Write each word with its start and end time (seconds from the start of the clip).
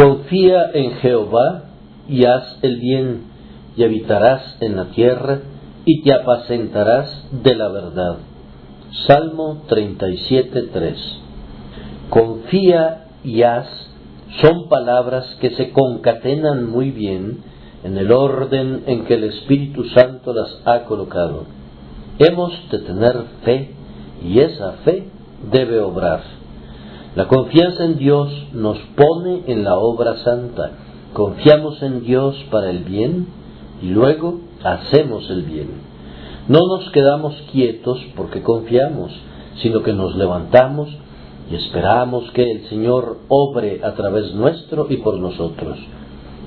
Confía 0.00 0.70
en 0.72 0.92
Jehová 0.92 1.64
y 2.08 2.24
haz 2.24 2.56
el 2.62 2.78
bien, 2.78 3.24
y 3.76 3.84
habitarás 3.84 4.56
en 4.60 4.76
la 4.76 4.86
tierra, 4.92 5.40
y 5.84 6.00
te 6.00 6.14
apacentarás 6.14 7.28
de 7.30 7.54
la 7.54 7.68
verdad. 7.68 8.16
Salmo 9.06 9.64
37.3 9.68 10.94
Confía 12.08 13.08
y 13.24 13.42
haz 13.42 13.66
son 14.40 14.70
palabras 14.70 15.36
que 15.38 15.50
se 15.50 15.70
concatenan 15.72 16.70
muy 16.70 16.92
bien 16.92 17.42
en 17.84 17.98
el 17.98 18.10
orden 18.10 18.84
en 18.86 19.04
que 19.04 19.16
el 19.16 19.24
Espíritu 19.24 19.84
Santo 19.90 20.32
las 20.32 20.62
ha 20.64 20.84
colocado. 20.84 21.44
Hemos 22.18 22.54
de 22.70 22.78
tener 22.78 23.16
fe 23.44 23.74
y 24.24 24.38
esa 24.38 24.72
fe 24.82 25.08
debe 25.52 25.78
obrar. 25.78 26.39
La 27.16 27.26
confianza 27.26 27.84
en 27.84 27.98
Dios 27.98 28.30
nos 28.52 28.78
pone 28.94 29.42
en 29.48 29.64
la 29.64 29.76
obra 29.76 30.16
santa. 30.18 30.70
Confiamos 31.12 31.82
en 31.82 32.04
Dios 32.04 32.36
para 32.52 32.70
el 32.70 32.84
bien 32.84 33.26
y 33.82 33.88
luego 33.88 34.40
hacemos 34.62 35.28
el 35.28 35.42
bien. 35.42 35.70
No 36.46 36.60
nos 36.68 36.88
quedamos 36.92 37.34
quietos 37.50 37.98
porque 38.16 38.42
confiamos, 38.42 39.10
sino 39.60 39.82
que 39.82 39.92
nos 39.92 40.14
levantamos 40.14 40.88
y 41.50 41.56
esperamos 41.56 42.30
que 42.30 42.48
el 42.48 42.68
Señor 42.68 43.18
obre 43.28 43.80
a 43.82 43.94
través 43.94 44.32
nuestro 44.32 44.86
y 44.88 44.98
por 44.98 45.18
nosotros. 45.18 45.78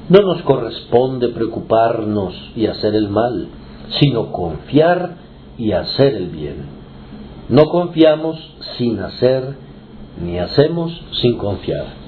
No 0.08 0.22
nos 0.22 0.44
corresponde 0.44 1.28
preocuparnos 1.30 2.34
y 2.56 2.68
hacer 2.68 2.96
el 2.96 3.10
mal, 3.10 3.48
sino 4.00 4.32
confiar 4.32 5.18
y 5.58 5.74
hacer 5.74 6.16
el 6.16 6.28
bien. 6.28 6.68
No 7.50 7.66
confiamos 7.66 8.38
sin 8.78 9.00
hacer 9.00 9.56
ni 10.22 10.40
hacemos 10.40 10.92
sin 11.22 11.38
confiar. 11.38 12.04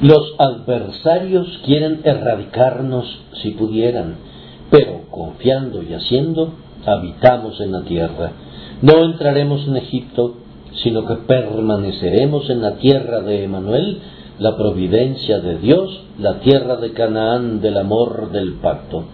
Los 0.00 0.34
adversarios 0.38 1.60
quieren 1.64 2.00
erradicarnos 2.04 3.04
si 3.42 3.50
pudieran, 3.50 4.16
pero 4.70 5.02
confiando 5.10 5.82
y 5.82 5.92
haciendo, 5.92 6.54
habitamos 6.86 7.60
en 7.60 7.72
la 7.72 7.82
tierra. 7.82 8.32
No 8.80 9.04
entraremos 9.04 9.66
en 9.68 9.76
Egipto, 9.76 10.36
sino 10.82 11.04
que 11.06 11.16
permaneceremos 11.16 12.48
en 12.48 12.62
la 12.62 12.76
tierra 12.76 13.20
de 13.20 13.44
Emanuel, 13.44 13.98
la 14.38 14.56
providencia 14.56 15.40
de 15.40 15.58
Dios, 15.58 16.00
la 16.18 16.40
tierra 16.40 16.76
de 16.76 16.92
Canaán 16.92 17.60
del 17.60 17.76
amor 17.76 18.30
del 18.32 18.54
pacto. 18.54 19.04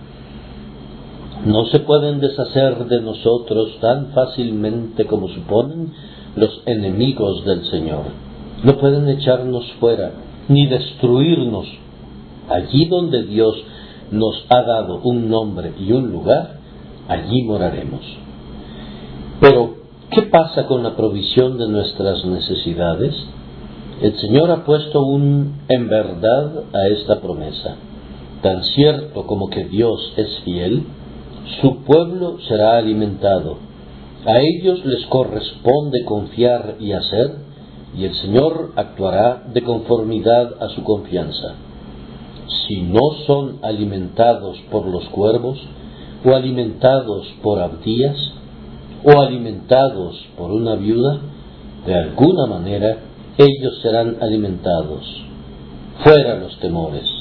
No 1.45 1.67
se 1.67 1.81
pueden 1.81 2.21
deshacer 2.21 2.87
de 2.87 3.01
nosotros 3.01 3.79
tan 3.81 4.13
fácilmente 4.13 5.05
como 5.07 5.29
suponen, 5.29 5.93
los 6.37 6.63
enemigos 6.67 7.45
del 7.45 7.65
Señor. 7.65 8.05
No 8.63 8.79
pueden 8.79 9.09
echarnos 9.09 9.65
fuera 9.81 10.13
ni 10.49 10.67
destruirnos. 10.67 11.67
Allí 12.49 12.87
donde 12.87 13.25
Dios 13.25 13.57
nos 14.11 14.45
ha 14.49 14.63
dado 14.63 15.01
un 15.03 15.29
nombre 15.29 15.73
y 15.81 15.93
un 15.93 16.13
lugar, 16.13 16.59
allí 17.09 17.43
moraremos. 17.43 18.03
Pero, 19.41 19.77
¿qué 20.11 20.23
pasa 20.23 20.67
con 20.67 20.83
la 20.83 20.95
provisión 20.95 21.59
de 21.59 21.69
nuestras 21.69 22.25
necesidades? 22.25 23.15
El 24.01 24.17
Señor 24.19 24.51
ha 24.51 24.65
puesto 24.65 25.03
un 25.03 25.63
en 25.69 25.89
verdad 25.89 26.65
a 26.73 26.89
esta 26.89 27.21
promesa. 27.21 27.77
Tan 28.43 28.63
cierto 28.63 29.27
como 29.27 29.49
que 29.49 29.65
Dios 29.65 30.13
es 30.17 30.41
fiel, 30.45 30.85
su 31.61 31.79
pueblo 31.85 32.39
será 32.47 32.77
alimentado 32.77 33.57
a 34.27 34.41
ellos 34.41 34.85
les 34.85 35.07
corresponde 35.07 36.05
confiar 36.05 36.77
y 36.81 36.93
hacer, 36.93 37.37
y 37.97 38.05
el 38.05 38.15
Señor 38.15 38.73
actuará 38.77 39.45
de 39.53 39.63
conformidad 39.63 40.61
a 40.61 40.69
su 40.71 40.83
confianza. 40.83 41.55
Si 42.67 42.83
no 42.83 43.13
son 43.27 43.61
alimentados 43.63 44.59
por 44.71 44.87
los 44.87 45.05
cuervos, 45.11 45.59
o 46.25 46.35
alimentados 46.35 47.27
por 47.43 47.61
Abdías, 47.61 48.17
o 49.05 49.21
alimentados 49.21 50.27
por 50.37 50.51
una 50.51 50.75
viuda, 50.75 51.21
de 51.87 51.95
alguna 51.95 52.47
manera 52.47 52.99
ellos 53.39 53.81
serán 53.81 54.17
alimentados. 54.21 55.05
Fuera 56.03 56.37
los 56.37 56.59
temores. 56.59 57.16